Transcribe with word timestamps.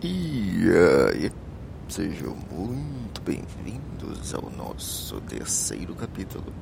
E 0.00 0.62
aí, 1.10 1.32
sejam 1.88 2.32
muito 2.52 3.20
bem-vindos 3.20 4.32
ao 4.32 4.48
nosso 4.48 5.20
terceiro 5.22 5.92
capítulo. 5.96 6.52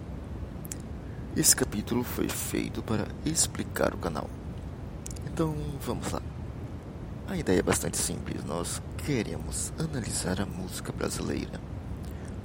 Esse 1.36 1.54
capítulo 1.54 2.02
foi 2.02 2.30
feito 2.30 2.82
para 2.82 3.06
explicar 3.26 3.92
o 3.92 3.98
canal. 3.98 4.30
Então, 5.26 5.54
vamos 5.82 6.10
lá. 6.12 6.22
A 7.28 7.36
ideia 7.36 7.58
é 7.58 7.62
bastante 7.62 7.98
simples. 7.98 8.42
Nós 8.42 8.80
queremos 9.04 9.70
analisar 9.78 10.40
a 10.40 10.46
música 10.46 10.90
brasileira. 10.90 11.60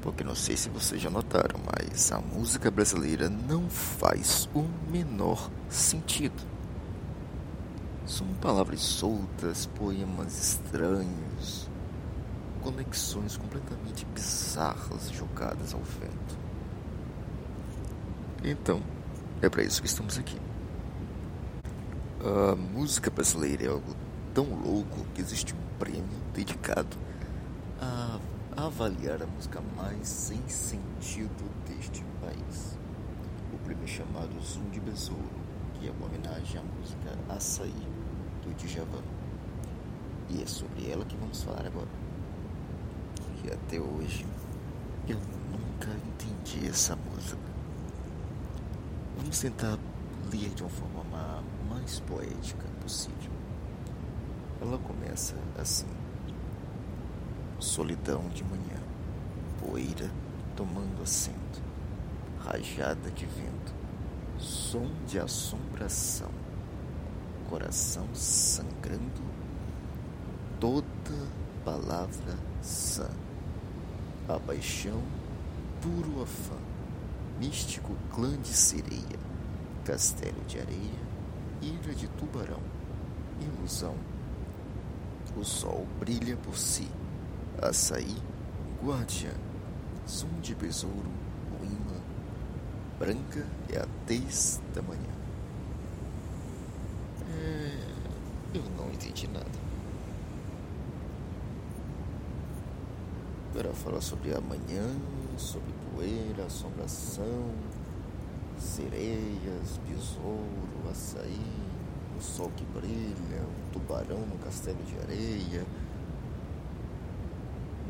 Porque 0.02 0.26
não 0.26 0.36
sei 0.36 0.58
se 0.58 0.68
vocês 0.68 1.02
já 1.02 1.10
notaram, 1.10 1.58
mas 1.66 2.12
a 2.12 2.20
música 2.20 2.70
brasileira 2.70 3.30
não 3.30 3.70
faz 3.70 4.50
o 4.54 4.66
menor 4.92 5.50
sentido. 5.70 6.51
São 8.12 8.28
palavras 8.42 8.82
soltas, 8.82 9.68
poemas 9.68 10.38
estranhos, 10.38 11.70
conexões 12.62 13.38
completamente 13.38 14.06
bizarras 14.08 15.10
jogadas 15.12 15.74
ao 15.74 15.80
vento. 15.80 16.38
Então, 18.44 18.82
é 19.42 19.48
para 19.48 19.64
isso 19.64 19.82
que 19.82 19.88
estamos 19.88 20.18
aqui. 20.18 20.38
A 22.20 22.54
música 22.54 23.10
brasileira 23.10 23.64
é 23.64 23.70
algo 23.70 23.96
tão 24.34 24.44
louco 24.56 25.06
que 25.16 25.22
existe 25.22 25.56
um 25.56 25.80
prêmio 25.80 26.20
dedicado 26.34 26.98
a 27.80 28.20
avaliar 28.58 29.24
a 29.24 29.26
música 29.26 29.62
mais 29.78 30.06
sem 30.06 30.46
sentido 30.50 31.50
deste 31.66 32.04
país. 32.20 32.78
O 33.54 33.58
prêmio 33.60 33.86
é 33.86 33.88
chamado 33.88 34.38
Zoom 34.42 34.70
de 34.70 34.82
Besouro, 34.82 35.51
que 35.82 35.88
é 35.88 35.92
uma 35.92 36.06
homenagem 36.06 36.62
à 36.62 36.64
música 36.64 37.18
Açaí 37.28 37.74
do 38.44 38.54
Djavan. 38.54 39.02
E 40.30 40.44
é 40.44 40.46
sobre 40.46 40.92
ela 40.92 41.04
que 41.04 41.18
vamos 41.18 41.42
falar 41.42 41.66
agora. 41.66 41.88
Que 43.42 43.52
até 43.52 43.80
hoje 43.80 44.28
eu 45.08 45.18
nunca 45.52 45.90
entendi 46.08 46.68
essa 46.68 46.96
música. 46.96 47.42
Vamos 49.18 49.40
tentar 49.40 49.80
ler 50.32 50.50
de 50.50 50.62
uma 50.62 50.70
forma 50.70 51.44
mais 51.68 52.00
poética 52.02 52.68
possível. 52.80 53.32
Ela 54.62 54.78
começa 54.78 55.36
assim: 55.58 55.88
Solidão 57.60 58.30
de 58.30 58.44
manhã, 58.44 58.80
poeira 59.60 60.12
tomando 60.56 61.02
assento, 61.02 61.62
rajada 62.40 63.10
de 63.10 63.26
vento, 63.26 63.81
som 64.42 64.90
de 65.08 65.20
assombração 65.20 66.30
coração 67.52 68.08
sangrando, 68.16 69.22
toda 70.58 70.86
palavra 71.66 72.38
sã. 72.62 73.10
A 74.30 74.40
paixão, 74.40 75.04
puro 75.82 76.24
afã, 76.24 76.56
místico 77.38 77.94
clã 78.16 78.40
de 78.42 78.54
sereia, 78.54 79.20
castelo 79.84 80.40
de 80.48 80.62
areia, 80.62 81.02
ilha 81.62 81.94
de 81.94 82.08
tubarão, 82.08 82.62
ilusão. 83.42 83.98
O 85.36 85.44
sol 85.44 85.86
brilha 86.00 86.38
por 86.38 86.58
si, 86.58 86.88
açaí, 87.62 88.16
guardiã, 88.82 89.34
zum 90.08 90.40
de 90.40 90.56
besouro, 90.56 91.12
branca 93.02 93.44
é 93.74 93.80
a 93.80 93.88
tez 94.06 94.62
da 94.76 94.82
manhã. 94.84 95.00
Eu 98.54 98.62
não 98.78 98.92
entendi 98.94 99.28
nada. 99.28 99.50
Era 103.58 103.74
falar 103.74 104.02
sobre 104.02 104.36
amanhã, 104.36 104.88
sobre 105.36 105.74
poeira, 105.90 106.46
assombração, 106.46 107.50
sereias, 108.60 109.80
besouro, 109.88 110.90
açaí, 110.92 111.42
o 112.16 112.22
sol 112.22 112.52
que 112.56 112.64
brilha, 112.66 113.42
um 113.42 113.72
tubarão 113.72 114.20
no 114.28 114.38
castelo 114.38 114.78
de 114.84 114.96
areia. 115.00 115.66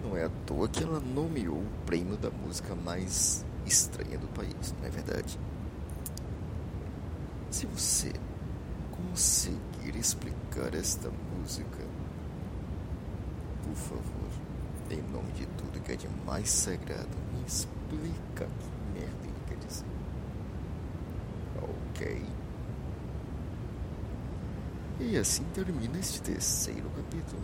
Não 0.06 0.16
é 0.16 0.24
à 0.24 0.30
toa 0.46 0.70
que 0.70 0.84
ela 0.84 1.02
nomeou 1.02 1.58
o 1.58 1.86
prêmio 1.86 2.16
da 2.16 2.32
música 2.32 2.74
mais 2.76 3.46
estranha 3.66 4.18
do 4.18 4.28
país, 4.30 4.74
não 4.80 4.88
é 4.88 4.90
verdade? 4.90 5.40
Se 7.50 7.66
você 7.66 8.12
conseguir 8.92 9.98
explicar 9.98 10.74
esta 10.74 11.10
música, 11.10 11.86
por 13.64 13.76
favor, 13.76 14.30
em 14.90 15.02
nome 15.12 15.32
de 15.34 15.46
tudo 15.46 15.82
que 15.82 15.92
é 15.92 15.96
de 15.96 16.08
mais 16.26 16.50
sagrado, 16.50 17.10
me 17.34 17.46
explica 17.46 18.46
que 18.46 19.00
merda 19.00 19.24
ele 19.24 19.34
quer 19.48 19.58
dizer. 19.68 19.86
Ok? 21.62 22.26
E 25.00 25.18
assim 25.18 25.44
termina 25.54 25.98
este 25.98 26.22
terceiro 26.22 26.90
capítulo. 26.92 27.42